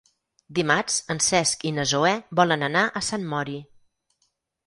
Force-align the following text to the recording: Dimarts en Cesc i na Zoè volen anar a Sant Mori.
Dimarts 0.59 0.95
en 1.15 1.19
Cesc 1.25 1.65
i 1.71 1.73
na 1.75 1.85
Zoè 1.91 2.15
volen 2.41 2.67
anar 2.69 2.83
a 3.01 3.05
Sant 3.09 3.27
Mori. 3.35 3.59